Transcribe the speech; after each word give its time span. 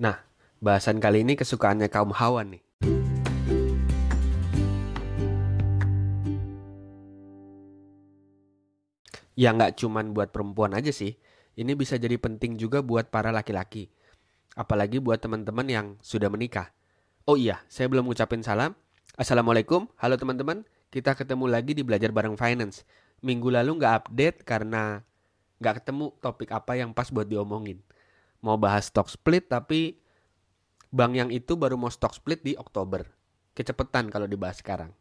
Nah, 0.00 0.16
bahasan 0.64 0.96
kali 0.96 1.28
ini 1.28 1.36
kesukaannya 1.36 1.92
kaum 1.92 2.16
hawa 2.16 2.40
nih. 2.40 2.64
Ya 9.36 9.52
nggak 9.52 9.76
cuman 9.76 10.16
buat 10.16 10.32
perempuan 10.32 10.72
aja 10.72 10.88
sih. 10.88 11.20
Ini 11.52 11.76
bisa 11.76 12.00
jadi 12.00 12.16
penting 12.16 12.56
juga 12.56 12.80
buat 12.80 13.12
para 13.12 13.28
laki-laki. 13.28 13.92
Apalagi 14.56 15.04
buat 15.04 15.20
teman-teman 15.20 15.68
yang 15.68 15.86
sudah 16.00 16.32
menikah. 16.32 16.72
Oh 17.28 17.36
iya, 17.36 17.60
saya 17.68 17.92
belum 17.92 18.08
ngucapin 18.08 18.40
salam. 18.40 18.72
Assalamualaikum, 19.20 19.84
halo 20.00 20.16
teman-teman. 20.16 20.64
Kita 20.88 21.12
ketemu 21.12 21.44
lagi 21.44 21.76
di 21.76 21.84
Belajar 21.84 22.08
Bareng 22.08 22.40
Finance. 22.40 22.88
Minggu 23.20 23.52
lalu 23.52 23.76
nggak 23.76 23.94
update 24.00 24.48
karena 24.48 25.04
nggak 25.60 25.84
ketemu 25.84 26.16
topik 26.24 26.56
apa 26.56 26.80
yang 26.80 26.96
pas 26.96 27.12
buat 27.12 27.28
diomongin. 27.28 27.84
Mau 28.40 28.56
bahas 28.56 28.88
stock 28.88 29.12
split 29.12 29.48
tapi 29.52 30.00
bank 30.90 31.12
yang 31.14 31.30
itu 31.30 31.54
baru 31.54 31.76
mau 31.76 31.92
stock 31.92 32.16
split 32.16 32.40
di 32.40 32.56
Oktober. 32.56 33.06
Kecepetan 33.52 34.08
kalau 34.08 34.24
dibahas 34.24 34.64
sekarang. 34.64 34.96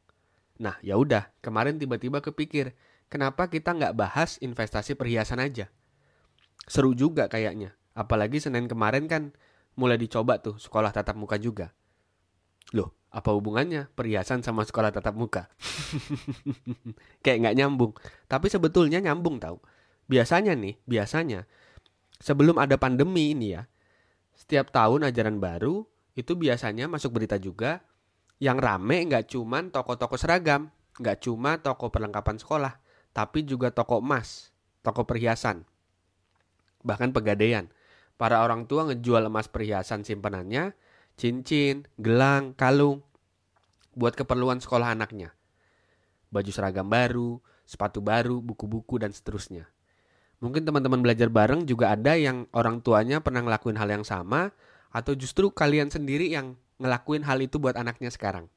Nah, 0.59 0.75
ya 0.83 0.99
udah, 0.99 1.31
kemarin 1.39 1.79
tiba-tiba 1.79 2.19
kepikir, 2.19 2.75
kenapa 3.07 3.47
kita 3.47 3.71
nggak 3.71 3.95
bahas 3.95 4.35
investasi 4.43 4.99
perhiasan 4.99 5.39
aja? 5.39 5.71
Seru 6.67 6.91
juga 6.91 7.31
kayaknya. 7.31 7.79
Apalagi 7.95 8.43
Senin 8.43 8.67
kemarin 8.67 9.07
kan 9.07 9.31
mulai 9.79 9.95
dicoba 9.95 10.43
tuh 10.43 10.59
sekolah 10.59 10.91
tatap 10.91 11.15
muka 11.15 11.39
juga. 11.39 11.71
Loh, 12.75 12.91
apa 13.09 13.31
hubungannya 13.33 13.89
perhiasan 13.95 14.43
sama 14.43 14.67
sekolah 14.67 14.91
tatap 14.91 15.15
muka? 15.15 15.47
Kayak 17.23 17.37
nggak 17.47 17.55
nyambung. 17.55 17.91
Tapi 18.27 18.51
sebetulnya 18.51 18.99
nyambung 18.99 19.39
tau. 19.39 19.63
Biasanya 20.11 20.53
nih, 20.59 20.75
biasanya 20.83 21.47
sebelum 22.19 22.59
ada 22.59 22.75
pandemi 22.75 23.33
ini 23.33 23.55
ya, 23.55 23.63
setiap 24.35 24.71
tahun 24.71 25.07
ajaran 25.07 25.39
baru 25.39 25.87
itu 26.15 26.35
biasanya 26.35 26.91
masuk 26.91 27.15
berita 27.15 27.39
juga 27.39 27.83
yang 28.39 28.59
rame 28.59 29.07
nggak 29.07 29.27
cuman 29.31 29.71
toko-toko 29.71 30.15
seragam, 30.15 30.71
nggak 30.99 31.23
cuma 31.23 31.59
toko 31.59 31.91
perlengkapan 31.91 32.39
sekolah, 32.39 32.79
tapi 33.11 33.43
juga 33.43 33.71
toko 33.71 33.99
emas, 33.99 34.51
toko 34.83 35.03
perhiasan, 35.03 35.67
bahkan 36.83 37.11
pegadaian. 37.11 37.67
Para 38.19 38.43
orang 38.43 38.67
tua 38.67 38.83
ngejual 38.83 39.31
emas 39.31 39.47
perhiasan 39.47 40.03
simpanannya, 40.03 40.75
cincin, 41.15 41.87
gelang, 41.95 42.51
kalung, 42.51 42.99
buat 43.95 44.11
keperluan 44.11 44.59
sekolah 44.59 44.91
anaknya. 44.91 45.31
Baju 46.27 46.51
seragam 46.51 46.91
baru, 46.91 47.39
sepatu 47.63 48.03
baru, 48.03 48.43
buku-buku, 48.43 48.99
dan 48.99 49.15
seterusnya. 49.15 49.71
Mungkin 50.39 50.63
teman-teman 50.63 51.03
belajar 51.03 51.27
bareng 51.27 51.67
juga 51.67 51.91
ada 51.91 52.15
yang 52.15 52.47
orang 52.55 52.79
tuanya 52.79 53.19
pernah 53.19 53.43
ngelakuin 53.43 53.75
hal 53.75 53.91
yang 53.91 54.07
sama, 54.07 54.55
atau 54.89 55.13
justru 55.13 55.51
kalian 55.51 55.91
sendiri 55.91 56.31
yang 56.31 56.55
ngelakuin 56.79 57.27
hal 57.27 57.43
itu 57.43 57.59
buat 57.59 57.75
anaknya 57.75 58.07
sekarang. 58.07 58.47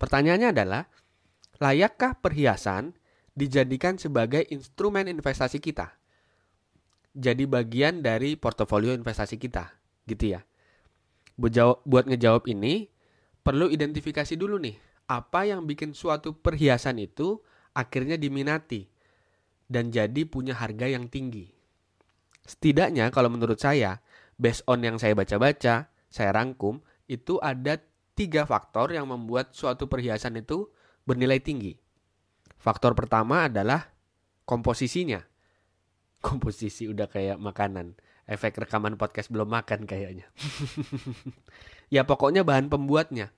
Pertanyaannya 0.00 0.56
adalah, 0.56 0.88
layakkah 1.60 2.16
perhiasan 2.18 2.96
dijadikan 3.36 4.00
sebagai 4.00 4.42
instrumen 4.48 5.06
investasi 5.06 5.60
kita? 5.60 5.94
Jadi 7.12 7.44
bagian 7.44 8.00
dari 8.00 8.40
portofolio 8.40 8.96
investasi 8.96 9.36
kita, 9.36 9.68
gitu 10.08 10.32
ya. 10.32 10.40
Buat 11.36 12.08
ngejawab 12.08 12.48
ini, 12.48 12.88
perlu 13.44 13.68
identifikasi 13.68 14.32
dulu 14.32 14.56
nih, 14.56 14.80
apa 15.12 15.44
yang 15.44 15.68
bikin 15.68 15.92
suatu 15.92 16.32
perhiasan 16.32 16.96
itu 16.96 17.44
akhirnya 17.76 18.16
diminati 18.16 18.88
dan 19.72 19.88
jadi 19.88 20.28
punya 20.28 20.52
harga 20.52 20.84
yang 20.84 21.08
tinggi. 21.08 21.48
Setidaknya 22.44 23.08
kalau 23.08 23.32
menurut 23.32 23.56
saya, 23.56 24.04
based 24.36 24.68
on 24.68 24.84
yang 24.84 25.00
saya 25.00 25.16
baca-baca, 25.16 25.88
saya 26.12 26.30
rangkum, 26.36 26.84
itu 27.08 27.40
ada 27.40 27.80
tiga 28.12 28.44
faktor 28.44 28.92
yang 28.92 29.08
membuat 29.08 29.56
suatu 29.56 29.88
perhiasan 29.88 30.36
itu 30.36 30.68
bernilai 31.08 31.40
tinggi. 31.40 31.72
Faktor 32.60 32.92
pertama 32.92 33.48
adalah 33.48 33.90
komposisinya. 34.44 35.24
Komposisi 36.26 36.86
udah 36.86 37.10
kayak 37.10 37.40
makanan. 37.42 37.98
Efek 38.30 38.54
rekaman 38.54 38.94
podcast 38.94 39.34
belum 39.34 39.50
makan 39.50 39.82
kayaknya. 39.82 40.30
ya 41.94 42.06
pokoknya 42.06 42.46
bahan 42.46 42.70
pembuatnya. 42.70 43.34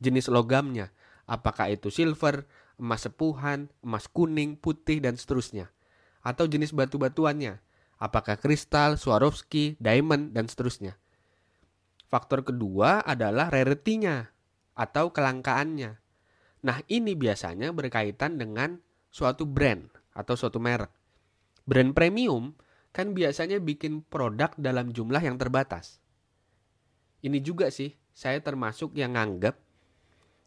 Jenis 0.00 0.32
logamnya. 0.32 0.88
Apakah 1.28 1.68
itu 1.68 1.92
silver, 1.92 2.48
emas 2.80 3.04
sepuhan, 3.04 3.68
emas 3.84 4.08
kuning, 4.08 4.56
putih, 4.56 5.04
dan 5.04 5.20
seterusnya. 5.20 5.68
Atau 6.22 6.46
jenis 6.46 6.70
batu-batuannya. 6.70 7.58
Apakah 8.02 8.38
kristal, 8.38 8.98
Swarovski, 8.98 9.78
diamond, 9.78 10.34
dan 10.34 10.50
seterusnya. 10.50 10.98
Faktor 12.10 12.42
kedua 12.42 13.02
adalah 13.02 13.50
rarity-nya 13.50 14.30
atau 14.74 15.14
kelangkaannya. 15.14 16.02
Nah, 16.62 16.78
ini 16.90 17.14
biasanya 17.18 17.74
berkaitan 17.74 18.38
dengan 18.38 18.78
suatu 19.10 19.46
brand 19.46 19.86
atau 20.14 20.34
suatu 20.36 20.62
merek. 20.62 20.90
Brand 21.62 21.94
premium 21.94 22.54
kan 22.92 23.16
biasanya 23.16 23.58
bikin 23.58 24.04
produk 24.04 24.52
dalam 24.60 24.92
jumlah 24.92 25.22
yang 25.24 25.40
terbatas. 25.40 26.02
Ini 27.22 27.38
juga 27.40 27.70
sih, 27.72 27.94
saya 28.12 28.42
termasuk 28.44 28.92
yang 28.98 29.16
nganggap 29.16 29.56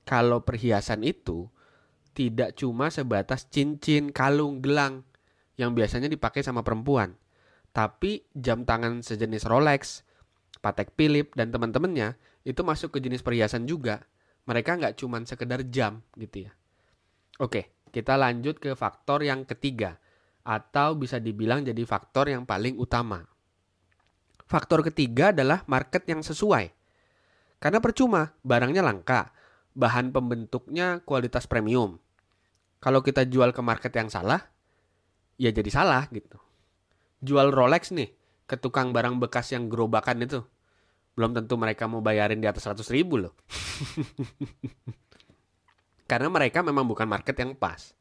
kalau 0.05 0.45
perhiasan 0.45 1.01
itu 1.01 1.49
tidak 2.13 2.53
cuma 2.55 2.93
sebatas 2.93 3.49
cincin, 3.49 4.13
kalung, 4.13 4.61
gelang 4.61 5.01
yang 5.55 5.75
biasanya 5.75 6.11
dipakai 6.11 6.43
sama 6.43 6.61
perempuan. 6.61 7.15
Tapi 7.75 8.23
jam 8.31 8.63
tangan 8.63 9.03
sejenis 9.03 9.47
Rolex, 9.47 10.07
Patek 10.63 10.95
Philip 10.95 11.35
dan 11.35 11.51
teman-temannya 11.51 12.15
itu 12.47 12.61
masuk 12.63 12.95
ke 12.95 13.03
jenis 13.03 13.19
perhiasan 13.19 13.67
juga. 13.67 14.07
Mereka 14.47 14.79
nggak 14.79 14.95
cuma 15.01 15.19
sekedar 15.25 15.65
jam 15.67 16.05
gitu 16.15 16.47
ya. 16.47 16.51
Oke, 17.41 17.75
kita 17.91 18.15
lanjut 18.15 18.61
ke 18.61 18.71
faktor 18.77 19.25
yang 19.25 19.43
ketiga 19.43 19.99
atau 20.45 20.93
bisa 20.93 21.17
dibilang 21.17 21.65
jadi 21.65 21.81
faktor 21.83 22.29
yang 22.31 22.45
paling 22.45 22.77
utama. 22.77 23.25
Faktor 24.45 24.85
ketiga 24.85 25.33
adalah 25.33 25.65
market 25.65 26.05
yang 26.05 26.21
sesuai. 26.21 26.69
Karena 27.57 27.81
percuma, 27.81 28.37
barangnya 28.45 28.85
langka, 28.85 29.33
bahan 29.73 30.13
pembentuknya 30.13 31.01
kualitas 31.01 31.49
premium. 31.49 31.97
Kalau 32.77 33.01
kita 33.01 33.25
jual 33.25 33.51
ke 33.51 33.61
market 33.65 33.89
yang 33.97 34.13
salah, 34.13 34.54
ya 35.35 35.51
jadi 35.51 35.67
salah 35.71 36.07
gitu. 36.11 36.39
Jual 37.23 37.51
Rolex 37.51 37.91
nih 37.95 38.11
ke 38.45 38.55
tukang 38.59 38.93
barang 38.93 39.17
bekas 39.17 39.55
yang 39.55 39.71
gerobakan 39.71 40.23
itu 40.23 40.45
belum 41.15 41.31
tentu 41.31 41.55
mereka 41.55 41.87
mau 41.87 42.03
bayarin 42.03 42.43
di 42.43 42.47
atas 42.47 42.67
100 42.67 42.83
ribu 42.91 43.17
loh. 43.17 43.33
Karena 46.11 46.29
mereka 46.29 46.61
memang 46.61 46.85
bukan 46.85 47.07
market 47.07 47.33
yang 47.39 47.55
pas. 47.55 47.95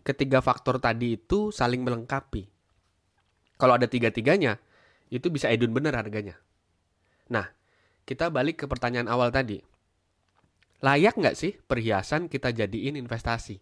Ketiga 0.00 0.40
faktor 0.40 0.80
tadi 0.80 1.20
itu 1.20 1.52
saling 1.52 1.84
melengkapi. 1.84 2.48
Kalau 3.60 3.76
ada 3.76 3.84
tiga-tiganya, 3.84 4.56
itu 5.12 5.28
bisa 5.28 5.52
edun 5.52 5.76
bener 5.76 5.92
harganya. 5.92 6.40
Nah, 7.28 7.52
kita 8.08 8.32
balik 8.32 8.64
ke 8.64 8.66
pertanyaan 8.66 9.12
awal 9.12 9.28
tadi. 9.28 9.60
Layak 10.80 11.20
nggak 11.20 11.36
sih 11.36 11.60
perhiasan 11.60 12.32
kita 12.32 12.56
jadiin 12.56 12.96
investasi? 12.96 13.60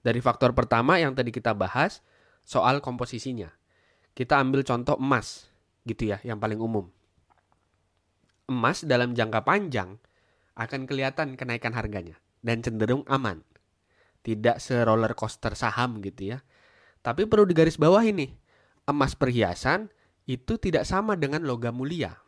Dari 0.00 0.20
faktor 0.24 0.56
pertama 0.56 0.96
yang 0.96 1.12
tadi 1.12 1.28
kita 1.32 1.52
bahas, 1.52 2.00
soal 2.44 2.80
komposisinya. 2.80 3.52
Kita 4.16 4.40
ambil 4.40 4.64
contoh 4.64 4.96
emas, 4.96 5.48
gitu 5.84 6.12
ya, 6.12 6.18
yang 6.24 6.40
paling 6.40 6.58
umum 6.58 6.88
emas 8.50 8.82
dalam 8.82 9.14
jangka 9.14 9.46
panjang 9.46 10.02
akan 10.58 10.90
kelihatan 10.90 11.38
kenaikan 11.38 11.70
harganya 11.70 12.18
dan 12.42 12.60
cenderung 12.66 13.06
aman. 13.06 13.46
Tidak 14.20 14.60
seroller 14.60 15.14
coaster 15.16 15.54
saham 15.56 16.02
gitu 16.04 16.36
ya. 16.36 16.38
Tapi 17.00 17.24
perlu 17.24 17.48
digaris 17.48 17.80
bawah 17.80 18.04
ini, 18.04 18.28
emas 18.84 19.16
perhiasan 19.16 19.88
itu 20.28 20.60
tidak 20.60 20.84
sama 20.84 21.16
dengan 21.16 21.46
logam 21.48 21.80
mulia. 21.80 22.20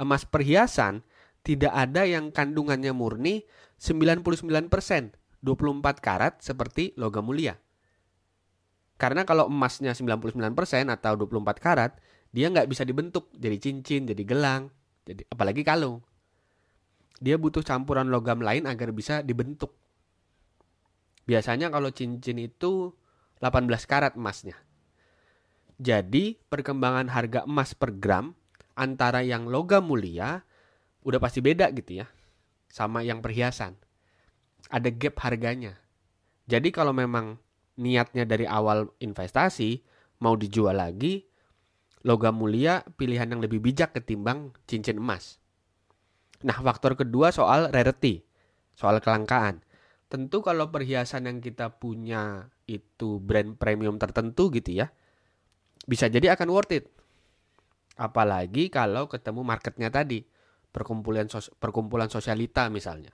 Emas 0.00 0.24
perhiasan 0.24 1.04
tidak 1.44 1.74
ada 1.76 2.08
yang 2.08 2.32
kandungannya 2.32 2.96
murni 2.96 3.44
99%, 3.76 4.24
24 5.40 6.00
karat 6.00 6.40
seperti 6.44 6.92
logam 7.00 7.24
mulia. 7.24 7.56
Karena 9.00 9.24
kalau 9.24 9.48
emasnya 9.48 9.96
99% 9.96 10.36
atau 10.92 11.12
24 11.16 11.56
karat, 11.56 11.96
dia 12.30 12.52
nggak 12.52 12.68
bisa 12.68 12.84
dibentuk 12.84 13.32
jadi 13.32 13.56
cincin, 13.56 14.04
jadi 14.04 14.22
gelang, 14.28 14.68
jadi 15.08 15.24
apalagi 15.32 15.64
kalung. 15.64 16.04
Dia 17.20 17.40
butuh 17.40 17.64
campuran 17.64 18.12
logam 18.12 18.44
lain 18.44 18.68
agar 18.68 18.92
bisa 18.92 19.20
dibentuk. 19.24 19.72
Biasanya 21.24 21.72
kalau 21.72 21.88
cincin 21.92 22.36
itu 22.40 22.92
18 23.40 23.68
karat 23.88 24.16
emasnya. 24.20 24.56
Jadi 25.80 26.36
perkembangan 26.36 27.08
harga 27.08 27.40
emas 27.48 27.72
per 27.72 27.96
gram 27.96 28.36
antara 28.76 29.24
yang 29.24 29.48
logam 29.48 29.88
mulia 29.88 30.44
udah 31.04 31.16
pasti 31.16 31.40
beda 31.40 31.72
gitu 31.72 32.04
ya. 32.04 32.06
Sama 32.68 33.00
yang 33.00 33.24
perhiasan. 33.24 33.80
Ada 34.70 34.88
gap 34.94 35.18
harganya. 35.26 35.76
Jadi 36.46 36.70
kalau 36.70 36.94
memang 36.94 37.38
niatnya 37.78 38.22
dari 38.26 38.46
awal 38.46 38.90
investasi 39.02 39.82
mau 40.22 40.38
dijual 40.38 40.78
lagi, 40.78 41.30
Logam 42.00 42.40
mulia 42.40 42.80
pilihan 42.96 43.28
yang 43.28 43.44
lebih 43.44 43.60
bijak 43.60 43.92
ketimbang 43.92 44.56
cincin 44.64 44.96
emas. 44.96 45.36
Nah, 46.40 46.56
faktor 46.56 46.96
kedua 46.96 47.28
soal 47.28 47.68
rarity, 47.68 48.24
soal 48.72 49.04
kelangkaan. 49.04 49.60
Tentu 50.08 50.40
kalau 50.40 50.72
perhiasan 50.72 51.28
yang 51.28 51.44
kita 51.44 51.76
punya 51.76 52.48
itu 52.64 53.20
brand 53.20 53.60
premium 53.60 54.00
tertentu 54.00 54.48
gitu 54.48 54.80
ya, 54.80 54.88
bisa 55.84 56.08
jadi 56.08 56.32
akan 56.32 56.48
worth 56.48 56.72
it. 56.72 56.88
Apalagi 58.00 58.72
kalau 58.72 59.04
ketemu 59.04 59.44
marketnya 59.44 59.92
tadi, 59.92 60.24
perkumpulan 60.72 61.28
sos 61.28 61.52
perkumpulan 61.60 62.08
sosialita 62.08 62.72
misalnya. 62.72 63.12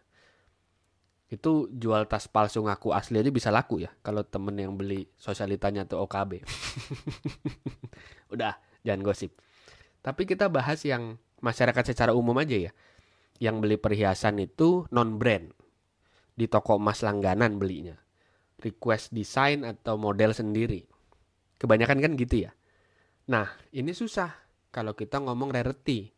Itu 1.26 1.66
jual 1.74 2.06
tas 2.06 2.30
palsu 2.30 2.62
ngaku 2.62 2.94
asli 2.94 3.18
aja 3.18 3.34
bisa 3.34 3.50
laku 3.50 3.82
ya 3.82 3.90
kalau 4.06 4.22
temen 4.22 4.54
yang 4.54 4.78
beli 4.78 5.10
sosialitanya 5.18 5.82
tuh 5.82 6.06
OKB. 6.06 6.46
Udah, 8.34 8.54
jangan 8.86 9.02
gosip. 9.02 9.34
Tapi 10.06 10.22
kita 10.22 10.46
bahas 10.46 10.86
yang 10.86 11.18
masyarakat 11.42 11.82
secara 11.82 12.14
umum 12.14 12.38
aja 12.38 12.70
ya. 12.70 12.72
Yang 13.42 13.56
beli 13.58 13.76
perhiasan 13.76 14.38
itu 14.38 14.86
non 14.94 15.18
brand. 15.18 15.50
Di 16.38 16.46
toko 16.46 16.78
emas 16.78 17.02
langganan 17.02 17.58
belinya. 17.58 17.98
Request 18.62 19.10
desain 19.10 19.66
atau 19.66 19.98
model 19.98 20.30
sendiri. 20.30 20.86
Kebanyakan 21.58 22.06
kan 22.06 22.12
gitu 22.14 22.46
ya. 22.46 22.54
Nah, 23.26 23.50
ini 23.74 23.90
susah 23.90 24.30
kalau 24.70 24.94
kita 24.94 25.18
ngomong 25.18 25.50
rarity. 25.50 26.14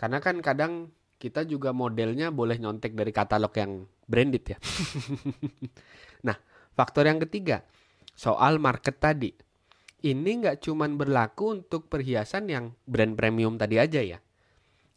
Karena 0.00 0.24
kan 0.24 0.40
kadang 0.40 0.96
kita 1.20 1.44
juga 1.44 1.76
modelnya 1.76 2.32
boleh 2.32 2.56
nyontek 2.56 2.96
dari 2.96 3.12
katalog 3.12 3.52
yang 3.58 3.84
branded 4.08 4.44
ya. 4.48 4.58
nah, 6.26 6.34
faktor 6.72 7.04
yang 7.06 7.20
ketiga, 7.22 7.62
soal 8.16 8.56
market 8.58 8.96
tadi. 8.98 9.30
Ini 9.98 10.30
nggak 10.42 10.64
cuman 10.64 10.96
berlaku 10.96 11.60
untuk 11.60 11.90
perhiasan 11.92 12.48
yang 12.48 12.72
brand 12.88 13.14
premium 13.14 13.60
tadi 13.60 13.76
aja 13.76 14.00
ya. 14.00 14.18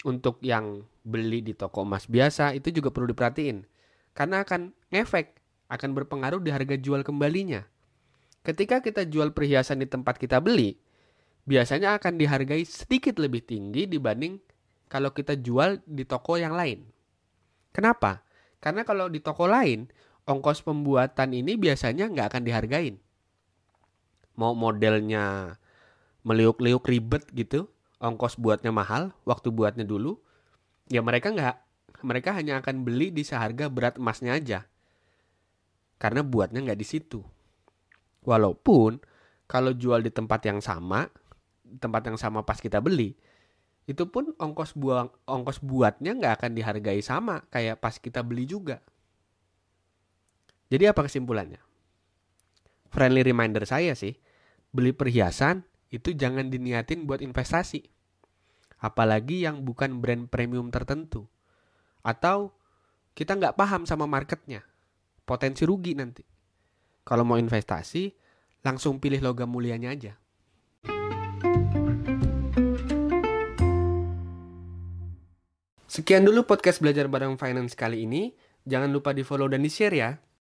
Untuk 0.07 0.41
yang 0.41 0.81
beli 1.05 1.41
di 1.45 1.53
toko 1.53 1.85
emas 1.85 2.09
biasa 2.09 2.57
itu 2.57 2.71
juga 2.71 2.89
perlu 2.89 3.11
diperhatiin. 3.13 3.65
Karena 4.15 4.45
akan 4.45 4.73
efek, 4.93 5.37
akan 5.69 5.89
berpengaruh 5.97 6.41
di 6.41 6.49
harga 6.53 6.77
jual 6.77 7.01
kembalinya. 7.01 7.65
Ketika 8.41 8.81
kita 8.81 9.05
jual 9.05 9.33
perhiasan 9.33 9.81
di 9.81 9.87
tempat 9.89 10.17
kita 10.17 10.41
beli, 10.41 10.77
biasanya 11.45 11.97
akan 11.97 12.17
dihargai 12.17 12.65
sedikit 12.65 13.17
lebih 13.17 13.45
tinggi 13.45 13.89
dibanding 13.89 14.37
kalau 14.89 15.13
kita 15.13 15.37
jual 15.37 15.81
di 15.85 16.05
toko 16.05 16.37
yang 16.37 16.53
lain. 16.53 16.85
Kenapa? 17.71 18.21
Karena 18.61 18.85
kalau 18.85 19.09
di 19.09 19.19
toko 19.19 19.49
lain, 19.49 19.89
ongkos 20.29 20.61
pembuatan 20.61 21.33
ini 21.33 21.57
biasanya 21.57 22.07
nggak 22.07 22.27
akan 22.31 22.43
dihargain 22.45 22.95
mau 24.39 24.55
modelnya 24.55 25.55
meliuk-liuk 26.23 26.85
ribet 26.85 27.29
gitu, 27.33 27.67
ongkos 28.01 28.37
buatnya 28.41 28.73
mahal, 28.73 29.11
waktu 29.25 29.53
buatnya 29.53 29.83
dulu, 29.83 30.21
ya 30.87 31.01
mereka 31.01 31.33
nggak, 31.33 31.55
mereka 32.05 32.33
hanya 32.37 32.61
akan 32.61 32.81
beli 32.81 33.09
di 33.13 33.25
seharga 33.25 33.67
berat 33.67 33.97
emasnya 34.01 34.37
aja. 34.37 34.59
Karena 36.01 36.25
buatnya 36.25 36.65
nggak 36.65 36.79
di 36.79 36.87
situ. 36.87 37.21
Walaupun 38.25 39.01
kalau 39.49 39.73
jual 39.73 40.01
di 40.01 40.09
tempat 40.13 40.41
yang 40.45 40.61
sama, 40.61 41.09
tempat 41.81 42.09
yang 42.09 42.17
sama 42.17 42.45
pas 42.45 42.57
kita 42.57 42.81
beli, 42.81 43.17
itu 43.89 44.05
pun 44.07 44.31
ongkos 44.37 44.77
buang 44.77 45.09
ongkos 45.25 45.59
buatnya 45.65 46.13
nggak 46.13 46.33
akan 46.41 46.51
dihargai 46.53 47.01
sama 47.01 47.43
kayak 47.49 47.81
pas 47.81 47.97
kita 47.97 48.21
beli 48.21 48.45
juga. 48.45 48.79
Jadi 50.71 50.87
apa 50.87 51.03
kesimpulannya? 51.03 51.59
Friendly 52.91 53.23
reminder 53.27 53.67
saya 53.67 53.91
sih, 53.91 54.15
beli 54.71 54.95
perhiasan 54.95 55.67
itu 55.91 56.15
jangan 56.15 56.47
diniatin 56.47 57.03
buat 57.03 57.19
investasi. 57.19 57.83
Apalagi 58.79 59.43
yang 59.43 59.67
bukan 59.67 59.99
brand 59.99 60.31
premium 60.31 60.71
tertentu. 60.71 61.27
Atau 62.01 62.55
kita 63.11 63.35
nggak 63.35 63.59
paham 63.59 63.83
sama 63.83 64.07
marketnya. 64.07 64.63
Potensi 65.27 65.67
rugi 65.67 65.93
nanti. 65.93 66.23
Kalau 67.03 67.27
mau 67.27 67.35
investasi, 67.35 68.09
langsung 68.63 69.03
pilih 69.03 69.19
logam 69.19 69.51
mulianya 69.51 69.91
aja. 69.91 70.20
Sekian 75.91 76.23
dulu 76.23 76.47
podcast 76.47 76.79
belajar 76.79 77.11
bareng 77.11 77.35
finance 77.35 77.75
kali 77.75 78.07
ini. 78.07 78.31
Jangan 78.63 78.95
lupa 78.95 79.11
di 79.11 79.27
follow 79.27 79.51
dan 79.51 79.59
di 79.59 79.67
share 79.67 79.91
ya. 79.91 80.15